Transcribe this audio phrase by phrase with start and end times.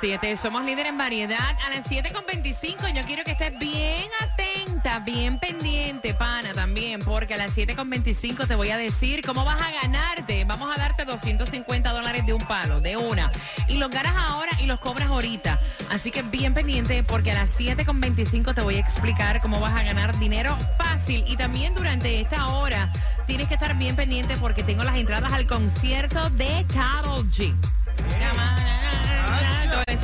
[0.00, 2.92] 7, somos líder en variedad a las 7.25.
[2.94, 8.54] Yo quiero que estés bien atenta, bien pendiente, pana, también, porque a las 7.25 te
[8.54, 10.44] voy a decir cómo vas a ganarte.
[10.44, 13.30] Vamos a darte 250 dólares de un palo, de una.
[13.68, 15.60] Y los ganas ahora y los cobras ahorita.
[15.90, 19.82] Así que bien pendiente, porque a las 7.25 te voy a explicar cómo vas a
[19.82, 21.24] ganar dinero fácil.
[21.26, 22.92] Y también durante esta hora
[23.26, 27.54] tienes que estar bien pendiente porque tengo las entradas al concierto de Carol G.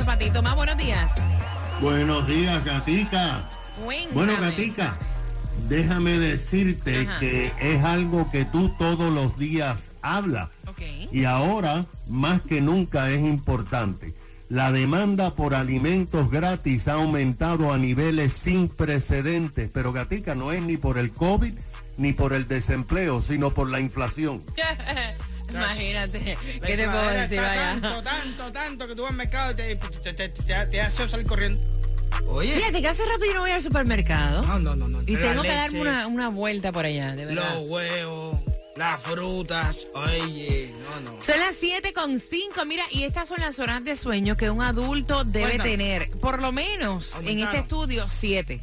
[0.01, 0.29] eso para ti.
[0.31, 1.11] Tomás, buenos días.
[1.79, 3.43] Buenos días, Gatica.
[3.83, 4.13] Cuéntame.
[4.13, 4.95] Bueno, Gatica,
[5.69, 7.19] déjame decirte Ajá.
[7.19, 10.49] que es algo que tú todos los días hablas.
[10.67, 10.81] Ok.
[11.11, 14.13] Y ahora, más que nunca, es importante.
[14.49, 19.69] La demanda por alimentos gratis ha aumentado a niveles sin precedentes.
[19.73, 21.53] Pero, Gatica, no es ni por el COVID
[21.97, 24.43] ni por el desempleo, sino por la inflación.
[25.59, 26.37] Imagínate.
[26.65, 27.81] ¿Qué te puedo decir, está vaya?
[27.81, 31.07] Tanto, tanto, tanto que tú vas al mercado y te, te, te, te- te hace
[31.07, 31.61] salir corriendo.
[32.27, 32.55] Oye.
[32.55, 34.41] Fíjate que hace rato yo no voy al supermercado.
[34.43, 35.01] No, no, no, no.
[35.05, 37.55] Y La tengo que leche, darme una, una vuelta por allá, de verdad.
[37.55, 38.39] Los huevos,
[38.75, 39.87] las frutas.
[39.93, 41.21] Oye, no, no.
[41.21, 44.61] Son las 7 con 5, mira, y estas son las horas de sueño que un
[44.61, 45.69] adulto debe Cuéntame.
[45.71, 46.09] tener.
[46.19, 48.61] Por lo menos en este estudio, 7.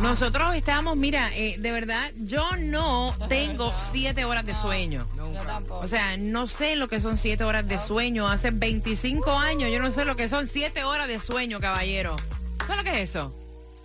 [0.00, 5.06] Nosotros estamos, mira, eh, de verdad, yo no tengo 7 horas de sueño.
[5.14, 5.60] Nunca.
[5.68, 8.26] O sea, no sé lo que son 7 horas de sueño.
[8.26, 12.16] Hace 25 años yo no sé lo que son 7 horas de sueño, caballero.
[12.60, 13.34] ¿Sabes lo que es eso?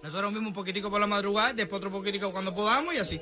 [0.04, 3.22] Nosotros mismos un poquitico por la madrugada, después otro poquitico cuando podamos y así.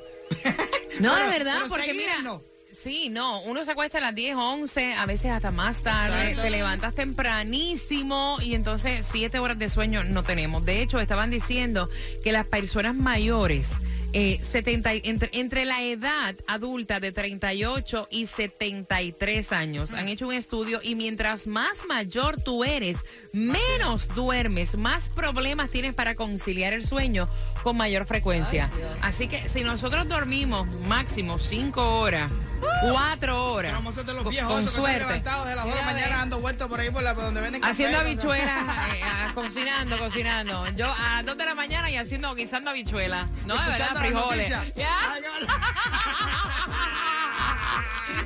[1.00, 2.40] No, de verdad, pero porque seguir, mira, no.
[2.84, 6.42] Sí, no, uno se acuesta a las 10, 11, a veces hasta más tarde, Exacto.
[6.42, 10.64] te levantas tempranísimo y entonces 7 horas de sueño no tenemos.
[10.64, 11.88] De hecho, estaban diciendo
[12.22, 13.66] que las personas mayores,
[14.12, 20.28] eh, 70, y- entre, entre la edad adulta de 38 y 73 años, han hecho
[20.28, 22.98] un estudio y mientras más mayor tú eres,
[23.32, 27.28] menos duermes, más problemas tienes para conciliar el sueño
[27.64, 28.70] con mayor frecuencia.
[29.02, 32.30] Así que si nosotros dormimos máximo 5 horas,
[32.60, 35.48] 4 horas, Vamos a ser de los con- viejos con estos que están suerte, levantados
[35.48, 37.60] de las 2 de la mañana dando vueltas por ahí por, la, por donde venden
[37.60, 37.72] café.
[37.72, 38.60] Haciendo habichuelas,
[38.94, 39.00] eh,
[39.34, 40.66] cocinando, cocinando.
[40.76, 43.28] Yo a las 2 de la mañana y haciendo, guisando habichuelas.
[43.46, 44.48] No, de verdad, frijoles.
[44.76, 45.14] ¿Ya?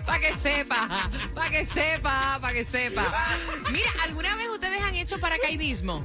[0.07, 3.05] Para que sepa, para que sepa, para que sepa.
[3.71, 6.03] Mira, ¿alguna vez ustedes han hecho paracaidismo?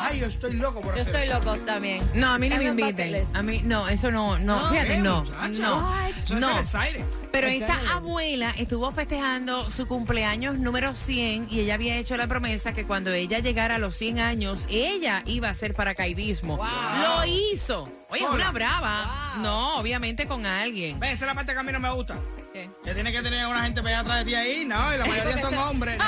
[0.00, 1.38] Ay, yo estoy loco por Yo hacer estoy eso.
[1.44, 2.08] loco también.
[2.14, 2.90] No, a mí ni me inviten.
[2.96, 3.28] papeles.
[3.34, 4.70] A mí, no, eso no, no, No.
[4.70, 5.48] fíjate, Eh, no, muchacha.
[5.48, 5.94] no,
[6.36, 6.82] Eso es no.
[6.82, 7.04] el.
[7.32, 12.72] Pero esta abuela estuvo festejando su cumpleaños número 100 y ella había hecho la promesa
[12.74, 16.56] que cuando ella llegara a los 100 años, ella iba a hacer paracaidismo.
[17.02, 17.88] Lo hizo.
[18.10, 18.34] Oye, es Sola.
[18.34, 19.32] una brava.
[19.36, 19.42] Wow.
[19.42, 21.00] No, obviamente con alguien.
[21.00, 22.18] Ve, esa es la parte que a mí no me gusta.
[22.52, 22.68] ¿Qué?
[22.84, 24.64] Que tiene que tener una gente para allá atrás de ti ahí.
[24.66, 25.96] No, y la mayoría son hombres.
[25.96, 26.04] No,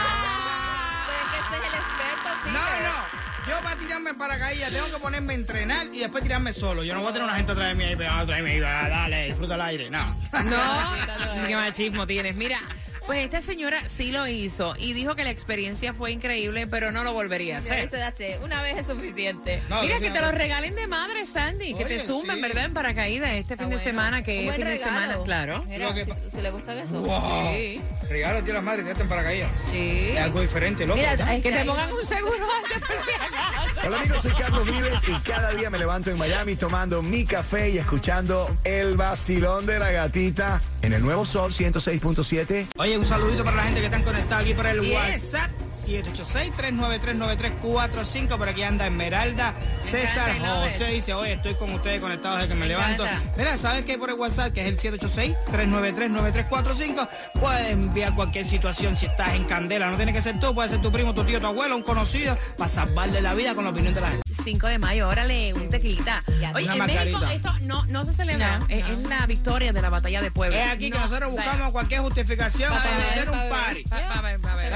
[1.07, 2.83] Pero es que este es el experto, no, Peter.
[2.83, 3.34] no.
[3.47, 6.83] Yo para tirarme paracaídas tengo que ponerme a entrenar y después tirarme solo.
[6.83, 8.59] Yo no voy a tener una gente atrás de mí ahí pegada atrás de mí.
[8.59, 9.91] Dale, disfruta el aire.
[9.91, 10.17] No.
[10.45, 12.35] No, qué machismo tienes.
[12.37, 12.61] Mira,
[13.07, 17.05] pues esta señora sí lo hizo y dijo que la experiencia fue increíble, pero no
[17.05, 17.91] lo volvería a hacer.
[17.91, 19.63] de Una vez es suficiente.
[19.69, 21.75] No, Mira, que te lo regalen de madre, Sandy.
[21.75, 22.43] Que te sumen, sí.
[22.43, 22.65] ¿verdad?
[22.67, 23.91] En paracaídas este Está fin de bueno.
[23.91, 25.65] semana, que es buen fin de semana, claro.
[25.67, 25.95] Mira,
[26.31, 27.01] si, le gustan eso.
[27.01, 27.55] Wow.
[27.55, 27.81] Sí.
[28.09, 29.51] Regalo tío las madres, tirarte en paracaídas.
[29.71, 30.09] Sí.
[30.13, 30.99] Es algo diferente, loco.
[30.99, 33.87] Mira, Que te pongan un seguro antes acaso.
[33.87, 37.71] Hola amigos, soy Carlos Vives y cada día me levanto en Miami tomando mi café
[37.71, 42.67] y escuchando el vacilón de la gatita en el nuevo Sol 106.7.
[42.77, 44.93] Oye, un saludito para la gente que están conectados aquí por el Yes.
[44.95, 45.51] WhatsApp.
[45.85, 48.37] 786-393-9345.
[48.39, 49.55] Por aquí anda Esmeralda.
[49.81, 53.05] César encanta, José dice, oye, estoy con ustedes conectados desde que me, Me levanto.
[53.37, 54.53] Mira, ¿sabes qué por el WhatsApp?
[54.53, 57.09] Que es el 786-393-9345.
[57.41, 59.91] Puedes enviar cualquier situación si estás en candela.
[59.91, 62.37] No tiene que ser tú, puede ser tu primo, tu tío, tu abuelo, un conocido,
[62.57, 64.23] para salvarle la vida con la opinión de la gente.
[64.45, 66.23] 5 de mayo, órale, un tequilita.
[66.55, 68.89] Oye, Una en México esto no, no se celebra, No, es, no.
[68.89, 70.65] es la victoria de la batalla de Puebla.
[70.67, 71.51] Es aquí que No, nosotros vaya.
[71.51, 73.85] buscamos cualquier justificación Pa' para hacer un party.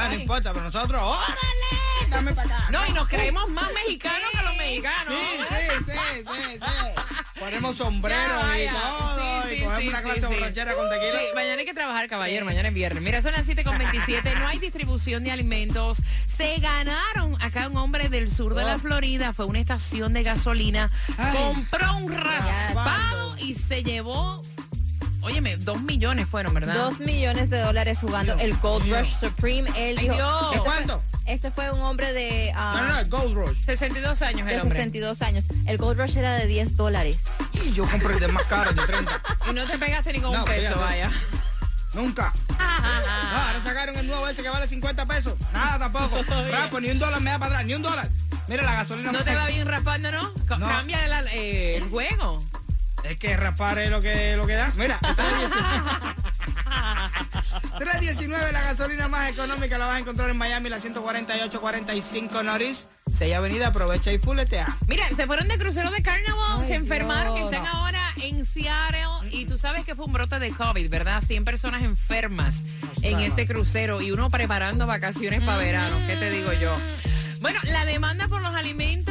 [0.08, 2.08] No importa, pero nosotros, ¡órale!
[2.10, 2.70] Dame para acá.
[2.70, 5.06] No, y nos creemos más mexicanos que los mexicanos.
[5.08, 5.54] Sí, sí,
[5.86, 5.92] sí,
[6.24, 7.38] sí, sí.
[7.38, 10.34] Ponemos sombreros Ya, y todo, Sí, y sí, cogemos sí, una sí, clase de sí.
[10.34, 11.18] borrachera con tequila.
[11.18, 12.40] Sí, mañana hay que trabajar, caballero.
[12.40, 12.46] Sí.
[12.46, 13.02] Mañana es viernes.
[13.02, 14.38] Mira, son las 7.27.
[14.38, 15.98] No hay distribución de alimentos.
[16.36, 18.78] Se ganaron acá un hombre del sur de la Oh.
[18.78, 19.32] Florida.
[19.32, 20.90] Fue a una estación de gasolina.
[21.16, 21.36] Ay.
[21.36, 24.42] Compró un raspado y se llevó.
[25.28, 26.74] Óyeme, dos millones fueron, ¿verdad?
[26.74, 28.86] Dos millones de dólares jugando Dios el Gold.
[28.90, 29.68] Rush Supreme.
[29.76, 30.30] Él Ay, dijo, Dios.
[30.50, 31.02] ¿De esto fue- cuánto?
[31.26, 33.58] Este fue un hombre de, ah, No, no, Gold Rush.
[33.66, 34.78] 62 años de el hombre.
[34.78, 35.44] 62 años.
[35.66, 37.18] El Gold Rush era de 10 dólares.
[37.52, 39.20] Y yo compré el de más caro, el de 30.
[39.50, 41.10] Y no te pegaste ni con No, un peso, vaya.
[41.92, 42.32] Nunca.
[42.48, 45.34] No, ahora sacaron el nuevo ese que vale 50 pesos.
[45.52, 46.22] Nada tampoco.
[46.50, 48.08] Rapo, ni un dólar me da para atrás, ni un dólar.
[48.46, 49.12] Mira la gasolina.
[49.12, 50.32] ¿No te va bien raspando, no?
[50.46, 52.42] Cambia el, eh, el juego.
[53.04, 54.72] Es que raspar es lo que, lo que da.
[54.76, 56.14] Mira, el 319.
[57.78, 62.88] 319, la gasolina más económica la vas a encontrar en Miami, la 148-45 Norris.
[63.10, 64.76] 6 Avenida, aprovecha y fuletea.
[64.86, 67.52] Mira, se fueron de crucero de Carnival, Ay, se enfermaron, Dios.
[67.52, 71.22] están ahora en Seattle y tú sabes que fue un brote de COVID, ¿verdad?
[71.26, 72.54] 100 personas enfermas
[73.02, 76.76] en ese crucero y uno preparando vacaciones para verano, ¿qué te digo yo?
[77.40, 79.07] Bueno, la demanda por los alimentos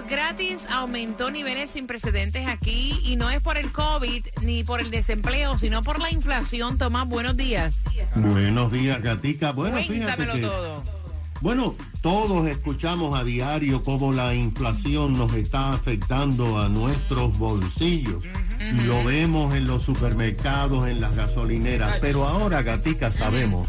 [0.00, 4.90] gratis aumentó niveles sin precedentes aquí y no es por el COVID ni por el
[4.90, 6.78] desempleo, sino por la inflación.
[6.78, 7.74] Tomás, buenos días.
[8.14, 9.52] Buenos días, Gatica.
[9.52, 10.82] Bueno, fíjate que, todo.
[11.40, 18.24] bueno, todos escuchamos a diario cómo la inflación nos está afectando a nuestros bolsillos.
[18.84, 23.68] Lo vemos en los supermercados, en las gasolineras, pero ahora, Gatica, sabemos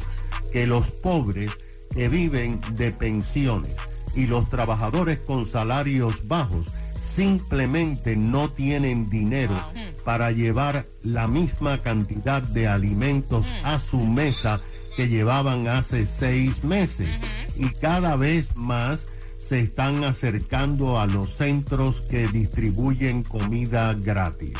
[0.52, 1.52] que los pobres
[1.94, 3.75] que viven de pensiones
[4.15, 6.68] y los trabajadores con salarios bajos
[7.00, 9.56] simplemente no tienen dinero
[10.04, 14.62] para llevar la misma cantidad de alimentos a su mesa
[14.95, 17.10] que llevaban hace seis meses.
[17.56, 19.06] Y cada vez más
[19.38, 24.57] se están acercando a los centros que distribuyen comida gratis.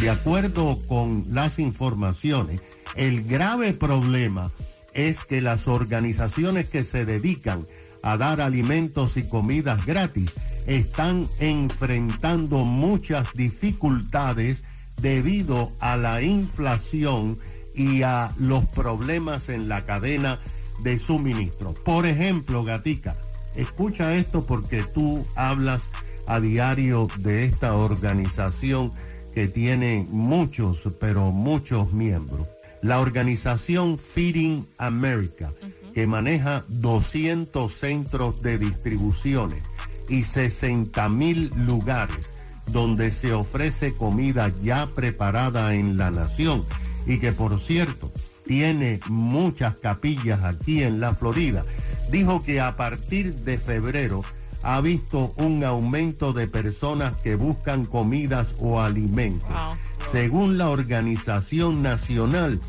[0.00, 2.60] De acuerdo con las informaciones,
[2.94, 4.52] el grave problema
[4.94, 7.66] es que las organizaciones que se dedican
[8.02, 10.32] a dar alimentos y comidas gratis
[10.66, 14.62] están enfrentando muchas dificultades
[15.00, 17.38] debido a la inflación
[17.74, 20.38] y a los problemas en la cadena
[20.82, 21.74] de suministro.
[21.74, 23.16] Por ejemplo, Gatica,
[23.54, 25.88] escucha esto porque tú hablas
[26.26, 28.92] a diario de esta organización
[29.34, 32.46] que tiene muchos, pero muchos miembros.
[32.82, 35.52] La organización Feeding America,
[35.98, 39.64] que maneja 200 centros de distribuciones
[40.08, 42.30] y 60 mil lugares
[42.68, 46.64] donde se ofrece comida ya preparada en la nación
[47.04, 48.12] y que por cierto
[48.46, 51.64] tiene muchas capillas aquí en la Florida,
[52.12, 54.22] dijo que a partir de febrero
[54.62, 59.48] ha visto un aumento de personas que buscan comidas o alimentos.
[59.48, 59.74] Wow.
[60.12, 62.60] Según la organización nacional,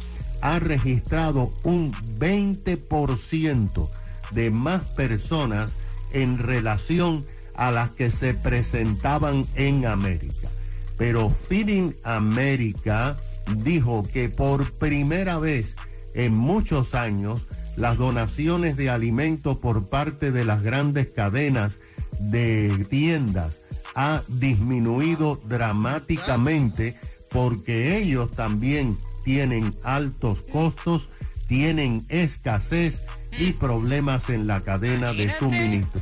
[0.41, 3.89] ha registrado un 20%
[4.31, 5.73] de más personas
[6.11, 7.25] en relación
[7.55, 10.49] a las que se presentaban en América.
[10.97, 13.17] Pero Feeding America
[13.57, 15.75] dijo que por primera vez
[16.13, 17.41] en muchos años
[17.75, 21.79] las donaciones de alimentos por parte de las grandes cadenas
[22.19, 23.61] de tiendas
[23.95, 26.95] ha disminuido dramáticamente
[27.31, 28.97] porque ellos también
[29.29, 31.07] tienen altos costos,
[31.47, 33.03] tienen escasez
[33.37, 36.01] y problemas en la cadena de suministro.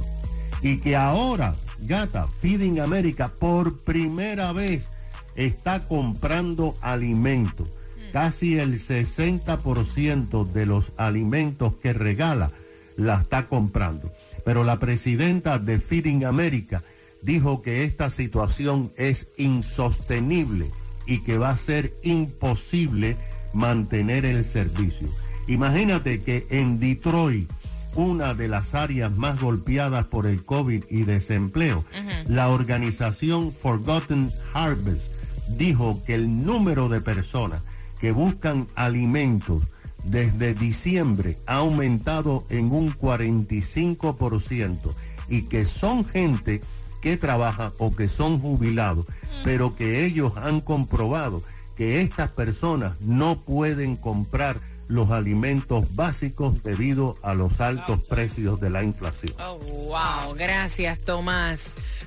[0.61, 4.87] Y que ahora, gata, Feeding America por primera vez
[5.35, 7.67] está comprando alimentos.
[8.13, 12.51] Casi el 60% de los alimentos que regala
[12.95, 14.09] la está comprando.
[14.45, 16.81] Pero la presidenta de Feeding America
[17.21, 20.71] dijo que esta situación es insostenible
[21.07, 23.17] y que va a ser imposible
[23.53, 25.07] mantener el servicio.
[25.47, 27.49] Imagínate que en Detroit,
[27.95, 31.83] una de las áreas más golpeadas por el COVID y desempleo,
[32.27, 35.11] la organización Forgotten Harvest
[35.57, 37.63] dijo que el número de personas
[37.99, 39.63] que buscan alimentos
[40.03, 44.93] desde diciembre ha aumentado en un 45%
[45.29, 46.61] y que son gente
[47.07, 49.05] que trabaja o que son jubilados,
[49.45, 51.41] pero que ellos han comprobado
[51.77, 54.57] que estas personas no pueden comprar
[54.89, 59.33] los alimentos básicos debido a los altos precios de la inflación.
[59.39, 61.61] Oh, wow, gracias Tomás.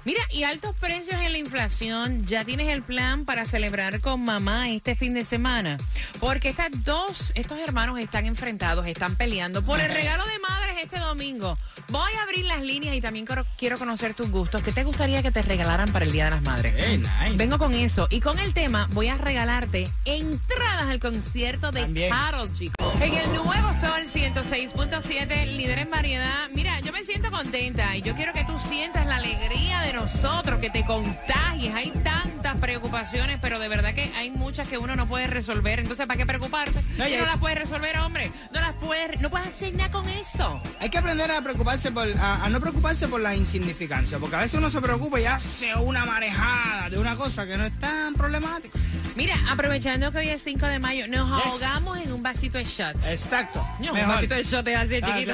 [0.05, 4.71] Mira, y altos precios en la inflación, ¿ya tienes el plan para celebrar con mamá
[4.71, 5.79] este fin de semana?
[6.19, 10.99] Porque estas dos, estos hermanos están enfrentados, están peleando por el regalo de madres este
[10.99, 11.59] domingo.
[11.89, 13.27] Voy a abrir las líneas y también
[13.59, 14.63] quiero, conocer tus gustos.
[14.63, 16.75] ¿Qué te gustaría que te regalaran para el Día de las Madres?
[16.77, 17.37] Hey, nice.
[17.37, 18.07] Vengo con eso.
[18.11, 22.11] Y con el tema, voy a regalarte entradas al concierto de También.
[22.11, 22.95] Carol, chicos.
[23.01, 26.49] En el nuevo Sol 106.7, líder en variedad.
[26.53, 30.59] Mira, yo me siento contenta y yo quiero que tú sientas la alegría de nosotros,
[30.61, 31.75] que te contagies.
[31.75, 35.81] Hay tantas preocupaciones, pero de verdad que hay muchas que uno no puede resolver.
[35.81, 36.81] Entonces, ¿para qué preocuparte?
[36.97, 38.31] No, Si las puedes resolver, hombre.
[38.53, 40.61] No las puedes, no puedes hacer nada con eso.
[40.81, 44.41] Hay que aprender a preocuparse por, a, a no preocuparse por la insignificancia, porque a
[44.41, 48.15] veces uno se preocupa y hace una marejada de una cosa que no es tan
[48.15, 48.79] problemática.
[49.17, 51.47] Mira, aprovechando que hoy es 5 de mayo, nos Yes.
[51.47, 53.07] ahogamos en un vasito de shots.
[53.07, 53.67] Exacto.
[53.81, 55.33] No, un vasito de shots es así de Ah, chiquito.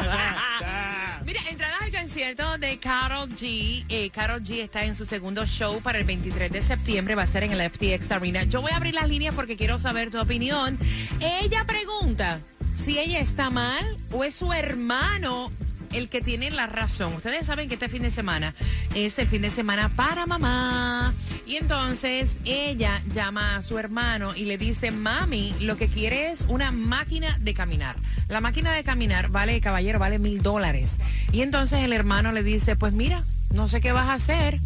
[1.26, 3.84] Mira, entradas al concierto de Carol G.
[3.88, 7.16] Eh, Carol G está en su segundo show para el 23 de septiembre.
[7.16, 8.44] Va a ser en el FTX Arena.
[8.44, 10.78] Yo voy a abrir las líneas porque quiero saber tu opinión.
[11.20, 12.38] Ella pregunta
[12.76, 15.50] si ella está mal o es su hermano
[15.96, 17.14] el que tiene la razón.
[17.14, 18.54] Ustedes saben que este fin de semana
[18.94, 21.14] es el fin de semana para mamá.
[21.46, 26.42] Y entonces ella llama a su hermano y le dice, mami, lo que quiere es
[26.48, 27.96] una máquina de caminar.
[28.28, 30.90] La máquina de caminar vale, caballero, vale mil dólares.
[31.32, 34.60] Y entonces el hermano le dice, pues mira, no sé qué vas a hacer.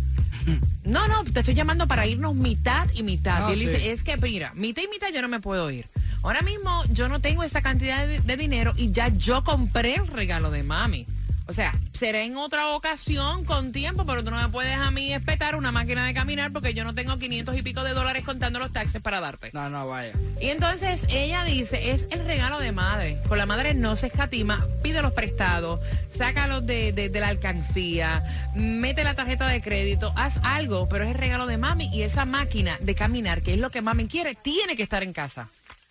[0.82, 3.46] No, no, te estoy llamando para irnos mitad y mitad.
[3.46, 3.66] Ah, y él sí.
[3.66, 5.87] dice, es que mira, mitad y mitad yo no me puedo ir.
[6.22, 10.06] Ahora mismo yo no tengo esa cantidad de, de dinero y ya yo compré el
[10.06, 11.06] regalo de mami.
[11.50, 15.12] O sea, será en otra ocasión con tiempo, pero tú no me puedes a mí
[15.12, 18.61] espetar una máquina de caminar porque yo no tengo 500 y pico de dólares contando
[18.61, 19.50] los taxes para darte.
[19.52, 20.12] No, no, vaya.
[20.40, 23.19] Y entonces ella dice, es el regalo de madre.
[23.26, 25.80] Con la madre no se escatima, pide los prestados,
[26.16, 28.23] sácalos de, de, de la alcancía,
[28.54, 32.26] mete la tarjeta de crédito, haz algo, pero es el regalo de mami y esa
[32.26, 35.49] máquina de caminar, que es lo que mami quiere, tiene que estar en casa.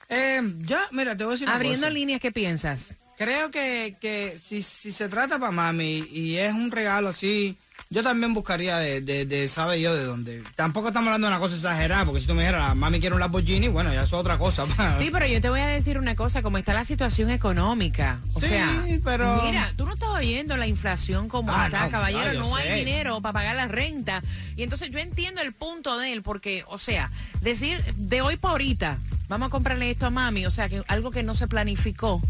[0.07, 1.93] Eh, ya, mira, te voy a decir una Abriendo cosa.
[1.93, 2.79] líneas, ¿qué piensas?
[3.19, 7.57] Creo que, que si, si se trata para mami y es un regalo así,
[7.89, 10.41] yo también buscaría de, de, de sabe yo de dónde.
[10.55, 13.19] Tampoco estamos hablando de una cosa exagerada, porque si tú me dijeras, mami quiere un
[13.19, 14.65] Lamborghini, bueno, ya eso es otra cosa.
[15.01, 18.21] Sí, pero yo te voy a decir una cosa, como está la situación económica.
[18.35, 21.91] O Sí, sea, pero- mira, tú no estás oyendo la inflación como Ah, está, no,
[21.91, 24.23] caballero, no, no, hay dinero para pagar la renta.
[24.55, 27.11] Y entonces yo entiendo el punto de él, porque, o sea,
[27.41, 28.97] decir de hoy para ahorita,
[29.27, 32.21] vamos a comprarle esto a mami, o sea, que algo que no se planificó,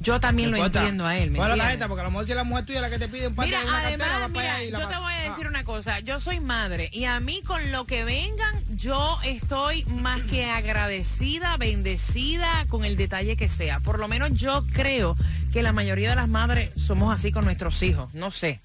[0.00, 0.80] yo también lo importa.
[0.80, 2.80] entiendo a él, ¿me la tarjeta, porque a lo mejor si es la mujer tuya
[2.80, 4.64] la que te pide un par Mira, de una además, cartera, va para mira, allá
[4.64, 5.48] y la yo te voy a decir Ah.
[5.50, 6.00] una cosa.
[6.00, 11.56] Yo soy madre y a mí con lo que vengan, yo estoy más que agradecida,
[11.56, 13.80] bendecida con el detalle que sea.
[13.80, 15.16] Por lo menos yo creo
[15.52, 18.12] que la mayoría de las madres somos así con nuestros hijos.
[18.14, 18.60] No sé.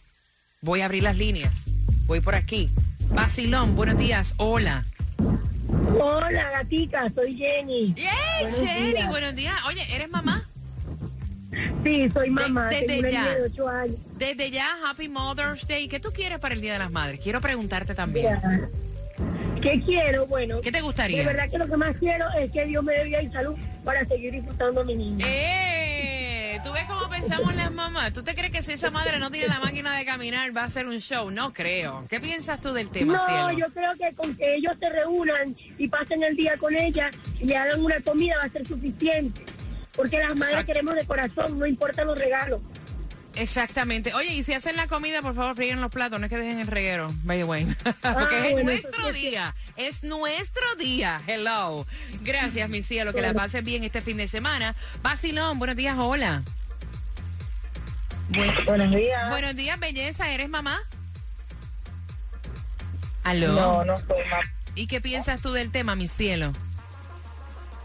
[0.61, 1.53] Voy a abrir las líneas.
[2.05, 2.69] Voy por aquí.
[3.09, 4.33] Basilón, buenos días.
[4.37, 4.85] Hola.
[5.99, 7.93] Hola, gatica, soy Jenny.
[7.95, 8.11] ¡Yay,
[8.41, 8.91] Buenos Jenny!
[8.93, 9.09] días.
[9.09, 9.55] Buenos días.
[9.67, 10.43] Oye, ¿eres mamá?
[11.83, 13.21] Sí, soy mamá, desde tengo una ya.
[13.23, 13.95] niña de 8 años.
[14.17, 15.87] Desde ya, Happy Mother's Day.
[15.87, 17.19] ¿Qué tú quieres para el Día de las Madres?
[17.21, 18.39] Quiero preguntarte también.
[19.61, 20.25] ¿Qué quiero?
[20.25, 21.19] Bueno, ¿Qué te gustaría?
[21.19, 23.55] de verdad que lo que más quiero es que Dios me dé vida y salud
[23.83, 25.25] para seguir disfrutando a mi niña.
[25.29, 26.59] ¡Eh!
[26.63, 28.13] ¿Tú ves cómo pensamos las mamás?
[28.13, 30.69] ¿Tú te crees que si esa madre no tiene la máquina de caminar va a
[30.69, 31.29] ser un show?
[31.31, 32.05] No creo.
[32.09, 33.67] ¿Qué piensas tú del tema, No, cielo?
[33.67, 37.45] yo creo que con que ellos se reúnan y pasen el día con ella y
[37.45, 39.41] le hagan una comida va a ser suficiente.
[39.95, 40.65] Porque las madres Exacto.
[40.67, 42.61] queremos de corazón, no importan los regalos.
[43.35, 44.13] Exactamente.
[44.13, 46.59] Oye, y si hacen la comida, por favor, fríen los platos, no es que dejen
[46.59, 47.09] el reguero.
[47.23, 47.65] By the way.
[47.83, 49.55] Porque Ah, es bueno, nuestro es día.
[49.77, 51.21] Es nuestro día.
[51.27, 51.85] Hello.
[52.23, 53.13] Gracias, mi cielo.
[53.13, 54.75] Que la pases bien este fin de semana.
[55.01, 55.95] Basilón, buenos días.
[55.97, 56.43] Hola.
[58.65, 59.29] Buenos días.
[59.29, 60.29] Buenos días, belleza.
[60.31, 60.79] ¿Eres mamá?
[63.23, 63.53] ¿Aló?
[63.53, 64.43] No, no soy mamá.
[64.75, 66.53] ¿Y qué piensas tú del tema, mi cielo?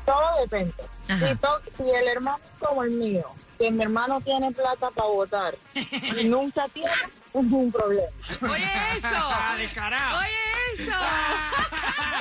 [0.07, 0.73] Todo depende.
[1.09, 1.29] Ajá.
[1.29, 3.25] Si, to- si el hermano es como el mío,
[3.59, 8.09] que mi hermano tiene plata para votar y nunca tiene, es un problema.
[8.43, 9.09] Oye, eso.
[9.59, 10.19] Descarado.
[10.21, 10.93] Oye, eso.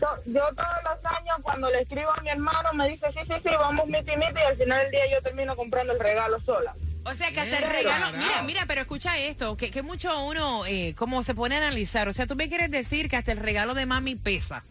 [0.00, 3.34] To- Yo todos los años cuando le escribo a mi hermano me dice, sí, sí,
[3.42, 6.74] sí, vamos miti miti y al final del día yo termino comprando el regalo sola.
[7.06, 10.64] O sea que hasta el regalo, mira, mira, pero escucha esto, que, que mucho uno,
[10.66, 13.38] eh, como se pone a analizar, o sea, tú me quieres decir que hasta el
[13.38, 14.62] regalo de mami pesa.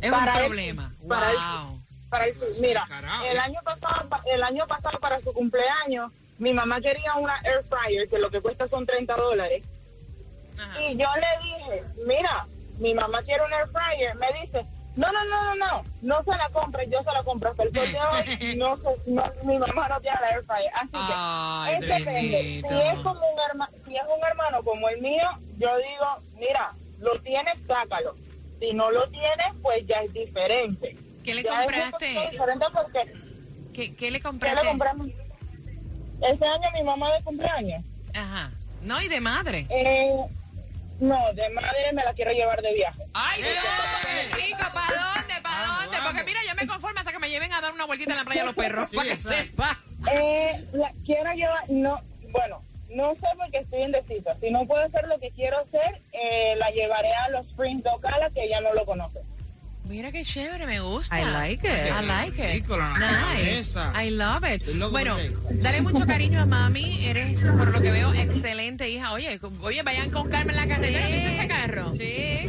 [0.00, 0.92] Es Para un él, problema.
[1.08, 1.36] para él.
[1.36, 1.78] wow.
[2.10, 2.84] Para el- mira,
[3.30, 7.64] el año pasado, pa- el año pasado para su cumpleaños, mi mamá quería una air
[7.68, 9.62] fryer que lo que cuesta son 30 dólares.
[10.58, 10.80] Ajá.
[10.82, 12.46] Y yo le dije, mira,
[12.78, 14.14] mi mamá quiere un air fryer.
[14.16, 14.64] Me dice,
[14.96, 17.50] no, no, no, no, no, no se la compre, yo se la compro.
[17.50, 20.70] Hasta el sol de hoy, no, se- no, mi mamá no tiene la air fryer.
[20.74, 22.62] Así que, Ay, es depende.
[22.68, 25.28] Si es, como un herma- si es un hermano como el mío,
[25.58, 26.06] yo digo,
[26.38, 28.14] mira, lo tienes, sácalo.
[28.60, 30.96] Si no lo tienes, pues ya es diferente.
[31.24, 32.30] ¿Qué le Ya es compraste?
[32.30, 33.12] diferente porque,
[33.74, 34.62] ¿Qué, qué le ¿qué compraste?
[34.62, 35.08] le compramos?
[36.20, 37.84] Ese año mi mamá de cumpleaños.
[38.14, 38.50] Ajá.
[38.82, 39.66] No, y de madre.
[39.70, 40.16] Eh,
[41.00, 43.02] no, de madre me la quiero llevar de viaje.
[43.14, 43.54] Ay, Dios,
[44.02, 45.34] qué rico, ¿para dónde?
[45.42, 45.98] ¿Para Vamos, dónde?
[46.04, 48.24] Porque mira, yo me conformo hasta que me lleven a dar una vueltita en la
[48.24, 48.88] playa a los perros.
[48.90, 49.80] Sí, para que sepa.
[50.12, 52.00] Eh, la quiero llevar, no,
[52.30, 52.60] bueno,
[52.90, 54.34] No sé porque estoy indecisa.
[54.40, 57.90] Si no puedo hacer lo que quiero hacer, eh, la llevaré a los Springs de
[57.90, 59.20] Ocala, que ella no lo conoce.
[59.88, 61.18] Mira qué chévere, me gusta.
[61.18, 61.72] I like it.
[61.72, 62.68] I like it.
[62.68, 63.74] Nice.
[63.94, 64.62] I love it.
[64.90, 65.16] Bueno,
[65.50, 67.06] dale mucho cariño a mami.
[67.06, 69.12] Eres, por lo que veo, excelente hija.
[69.12, 71.06] Oye, oye, vayan con calma en la carretera.
[71.06, 71.92] ¿Viste ese carro?
[71.96, 72.48] Sí.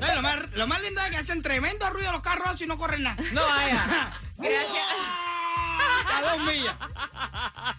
[0.00, 2.76] No, lo, más, lo más lindo es que hacen tremendo ruido los carros y no
[2.76, 3.16] corren nada.
[3.32, 4.12] No vaya.
[4.36, 5.33] Gracias.
[6.12, 6.76] A dos millas.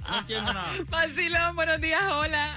[0.09, 0.71] No entiendo nada.
[0.89, 2.53] Vacilón, buenos días, hola.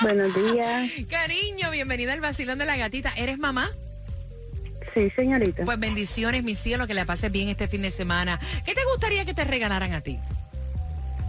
[0.00, 0.90] Buenos días.
[1.10, 3.12] Cariño, bienvenida al vacilón de la gatita.
[3.16, 3.70] ¿Eres mamá?
[4.94, 5.64] Sí, señorita.
[5.64, 8.38] Pues bendiciones, mi cielo, que la pases bien este fin de semana.
[8.64, 10.18] ¿Qué te gustaría que te regalaran a ti?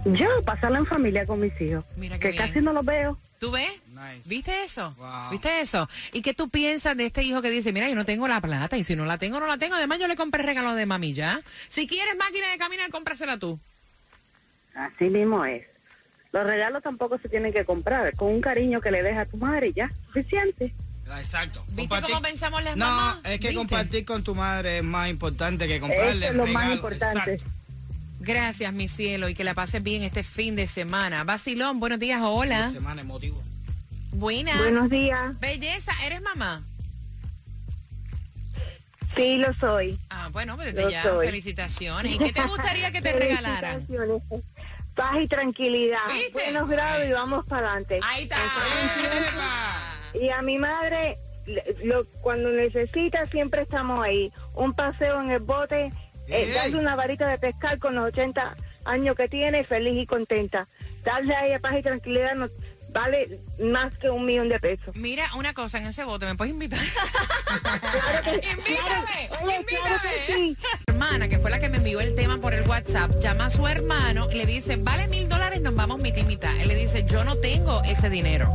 [0.05, 1.83] Yo, pasarla en familia con mis hijos.
[1.97, 2.47] Mira que bien.
[2.47, 3.17] casi no los veo.
[3.39, 3.69] ¿Tú ves?
[3.99, 4.29] Nice.
[4.29, 4.93] ¿Viste eso?
[4.97, 5.31] Wow.
[5.31, 5.89] ¿Viste eso?
[6.13, 8.77] ¿Y qué tú piensas de este hijo que dice, mira, yo no tengo la plata
[8.77, 9.75] y si no la tengo, no la tengo?
[9.75, 11.41] Además, yo le compré regalo de mami ya.
[11.69, 13.59] Si quieres máquina de caminar, cómprasela tú.
[14.75, 15.65] Así mismo es.
[16.31, 18.15] Los regalos tampoco se tienen que comprar.
[18.15, 20.73] Con un cariño que le deja a tu madre, ya, suficiente.
[21.17, 21.63] Exacto.
[21.69, 23.17] ¿Viste Compartir- cómo pensamos las No, mamás?
[23.23, 23.55] es que ¿Viste?
[23.55, 27.33] compartir con tu madre es más importante que comprarle Eso es lo más importante.
[27.33, 27.51] Exacto.
[28.21, 31.23] Gracias, mi cielo, y que la pases bien este fin de semana.
[31.23, 32.69] Vacilón, buenos días, hola.
[32.69, 33.41] Semana emotivo.
[34.11, 34.57] Buenas.
[34.59, 35.39] Buenos días.
[35.39, 36.63] Belleza, ¿eres mamá?
[39.15, 39.99] Sí, lo soy.
[40.09, 41.25] Ah, bueno, pues desde Lo ya, soy.
[41.27, 42.13] felicitaciones.
[42.15, 43.85] ¿Y qué te gustaría que te regalaran?
[44.95, 45.99] Paz y tranquilidad.
[46.13, 46.31] ¿Viste?
[46.33, 47.99] Buenos grados y vamos para adelante.
[48.03, 48.37] Ahí está.
[50.13, 54.31] Y a mi madre, le- lo- cuando necesita, siempre estamos ahí.
[54.55, 55.91] Un paseo en el bote,
[56.27, 60.67] eh, darle una varita de pescar con los 80 años que tiene, feliz y contenta.
[61.03, 62.35] Darle a ella paz y tranquilidad
[62.93, 64.95] vale más que un millón de pesos.
[64.95, 66.79] Mira, una cosa, en ese bote, ¿me puedes invitar?
[67.49, 70.55] Claro que- invítame, claro, oye, claro que invítame.
[70.55, 70.57] sí.
[70.87, 73.67] hermana, que fue la que me envió el tema por el WhatsApp, llama a su
[73.67, 76.55] hermano y le dice, vale mil dólares, nos vamos mitad y mitad.
[76.59, 78.51] Él le dice, yo no tengo ese dinero.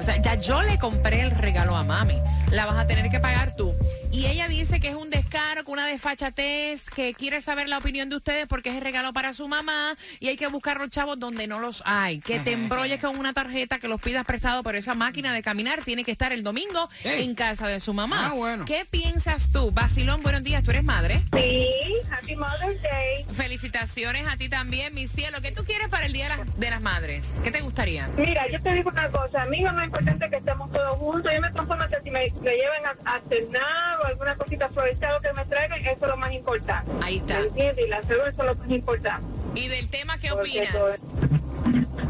[0.00, 2.20] O sea, ya yo le compré el regalo a mami.
[2.50, 3.74] La vas a tener que pagar tú.
[4.12, 8.10] Y ella dice que es un descaro, que una desfachatez, que quiere saber la opinión
[8.10, 11.18] de ustedes porque es el regalo para su mamá y hay que buscar los chavos
[11.18, 12.18] donde no los hay.
[12.20, 15.82] Que te embrolles con una tarjeta, que los pidas prestado, pero esa máquina de caminar
[15.82, 17.24] tiene que estar el domingo Ey.
[17.24, 18.28] en casa de su mamá.
[18.28, 18.66] Ah, bueno.
[18.66, 19.70] ¿Qué piensas tú?
[19.70, 21.22] Basilón, buenos días, tú eres madre.
[21.32, 21.70] Sí,
[22.10, 23.24] Happy Mother's Day.
[23.34, 25.40] Felicitaciones a ti también, mi cielo.
[25.40, 27.32] ¿Qué tú quieres para el Día de las, de las Madres?
[27.42, 28.08] ¿Qué te gustaría?
[28.18, 30.98] Mira, yo te digo una cosa, a mí lo más importante es que estemos todos
[30.98, 31.32] juntos.
[31.34, 35.18] Yo me conformo que si me, me lleven a, a cenar o alguna cosita florecida
[35.20, 36.90] que me traigan, eso es lo más importante.
[37.02, 37.38] Ahí está.
[37.40, 37.86] ¿Me entiendes?
[37.86, 39.26] Y la salud eso es lo más importante.
[39.54, 40.72] ¿Y del tema qué Porque opinas?
[40.72, 40.94] todo-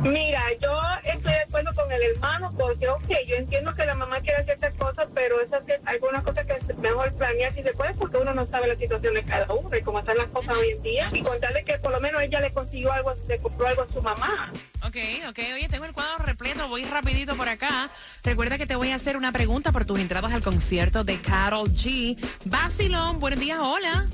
[0.02, 0.72] Mira, yo
[1.04, 4.74] estoy de acuerdo con el hermano porque, ok, yo entiendo que la mamá quiere ciertas
[4.74, 8.34] cosas, pero esas que- algunas cosas que es mejor planear si se puede porque uno
[8.34, 11.08] no sabe la situación de cada uno y cómo están las cosas hoy en día.
[11.12, 14.02] Y contarle que por lo menos ella le consiguió algo, le compró algo a su
[14.02, 14.52] mamá.
[14.84, 14.96] Ok,
[15.28, 15.38] ok.
[15.54, 16.66] Oye, tengo el cuadro repleto.
[16.68, 17.88] Voy rapidito por acá.
[18.24, 21.70] Recuerda que te voy a hacer una pregunta por tus entradas al concierto de Carol
[21.70, 22.16] G.
[22.44, 24.06] Basilón, buenos días, hola.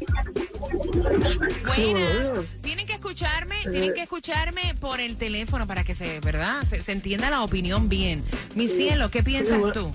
[1.67, 2.47] Buenas.
[2.63, 2.87] Tienen
[3.23, 6.63] escucharme, tienen que escucharme por el teléfono para que se, ¿verdad?
[6.63, 8.23] Se, se entienda la opinión bien.
[8.55, 9.93] Mi cielo, ¿qué piensas tú?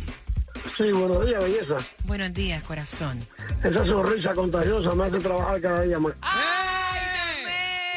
[0.78, 1.78] Sí, buenos días, belleza.
[2.04, 3.26] Buenos días, corazón.
[3.64, 6.14] Esa sonrisa contagiosa me hace trabajar cada día más.
[6.22, 7.00] ¡Ay,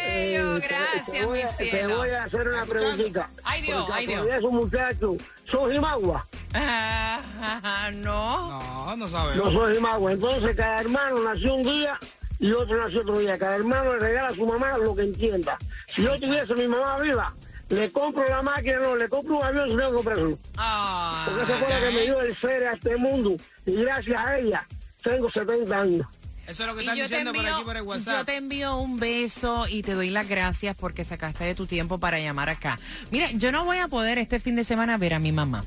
[0.08, 0.60] Eh, tan bello!
[0.60, 1.96] te- Gracias, te, voy mi a, te cielo.
[1.96, 3.30] voy a hacer una preguntita.
[3.42, 4.18] Ay, Dios, ay, Dios.
[4.20, 5.16] todavía esos muchachos
[5.50, 6.26] son jimagua.
[6.54, 8.48] Ah, no.
[8.86, 9.36] No, no sabes.
[9.36, 10.12] No son jimagua.
[10.12, 11.98] Entonces, cada hermano nació un día
[12.38, 13.38] y otro nació otro día.
[13.38, 15.59] Cada hermano le regala a su mamá lo que entienda.
[15.94, 17.33] Si yo tuviese a mi mamá viva,
[17.68, 20.38] le compro la máquina, no, le compro un avión si tengo que comprarlo.
[20.57, 21.27] Ah.
[21.27, 23.37] Porque esa fue la que me dio el ser a este mundo.
[23.64, 24.66] Y gracias a ella,
[25.03, 26.07] tengo 70 años.
[26.46, 28.27] Eso es lo que están yo diciendo por aquí envío, por el yo WhatsApp.
[28.27, 32.20] te envío un beso y te doy las gracias porque sacaste de tu tiempo para
[32.20, 32.79] llamar acá.
[33.11, 35.64] Mira, yo no voy a poder este fin de semana ver a mi mamá.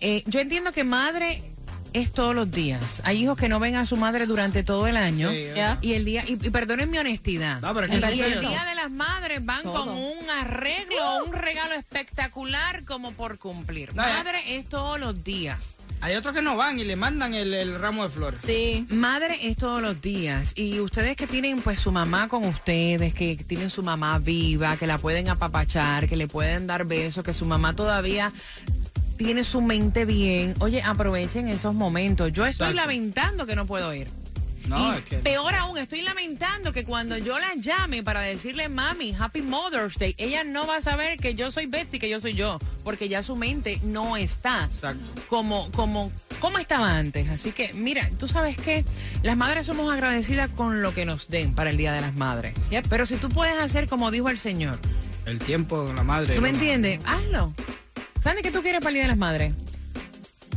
[0.00, 1.42] Eh, yo entiendo que madre
[1.96, 3.00] es todos los días.
[3.04, 5.32] Hay hijos que no ven a su madre durante todo el año.
[5.32, 7.60] Y el día, y, y perdonen mi honestidad.
[7.60, 8.48] No, pero es que y el serio.
[8.48, 9.84] día de las madres van Todo.
[9.84, 13.94] con un arreglo, un regalo espectacular como por cumplir.
[13.94, 14.14] No, ya.
[14.22, 15.74] Madre es todos los días.
[16.02, 18.40] Hay otros que no van y le mandan el, el ramo de flores.
[18.44, 18.86] Sí.
[18.90, 23.36] Madre es todos los días y ustedes que tienen pues su mamá con ustedes, que
[23.36, 27.46] tienen su mamá viva, que la pueden apapachar, que le pueden dar besos, que su
[27.46, 28.30] mamá todavía
[29.16, 32.32] tiene su mente bien, oye, aprovechen esos momentos.
[32.32, 32.74] Yo estoy Exacto.
[32.88, 34.08] lamentando que no puedo ir.
[34.66, 35.18] No, y es que.
[35.18, 40.16] peor aún, estoy lamentando que cuando yo la llame para decirle, mami, Happy Mother's Day,
[40.18, 43.22] ella no va a saber que yo soy Betsy, que yo soy yo, porque ya
[43.22, 45.04] su mente no está Exacto.
[45.28, 47.30] como, como, como estaba antes.
[47.30, 48.84] Así que, mira, tú sabes que
[49.22, 52.52] las madres somos agradecidas con lo que nos den para el Día de las Madres.
[52.90, 54.80] Pero si tú puedes hacer como dijo el Señor,
[55.26, 56.34] El tiempo de la madre.
[56.34, 56.98] ¿Tú me entiendes?
[57.04, 57.54] Hazlo.
[58.26, 59.54] ¿Sabes qué tú quieres para el Día de las Madres?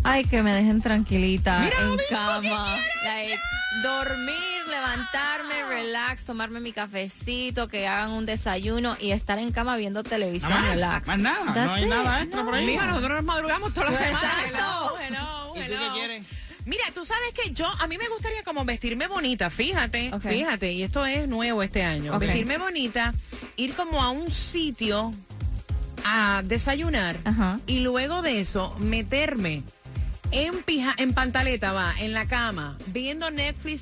[0.04, 2.80] Ay, que me dejen tranquilita Mira en cama.
[3.04, 3.38] Like,
[3.84, 10.02] dormir, levantarme, relax, tomarme mi cafecito, que hagan un desayuno y estar en cama viendo
[10.02, 11.06] televisión, más, relax.
[11.06, 12.66] más nada, no hay it, nada extra por ahí.
[12.66, 14.36] Mija, nosotros nos madrugamos todas las Pues semanas.
[14.48, 15.94] Hello, hello, ¿Y tú hello.
[15.94, 16.24] qué quieres?
[16.66, 20.82] Mira, tú sabes que yo, a mí me gustaría como vestirme bonita, fíjate, fíjate, y
[20.82, 22.22] esto es nuevo este año, Ok.
[22.22, 23.14] vestirme bonita,
[23.58, 25.14] ir como a un sitio
[26.06, 27.60] a desayunar Ajá.
[27.68, 29.64] y luego de eso meterme
[30.32, 33.78] en pija, en pantaleta, va, en la cama, viendo Netflix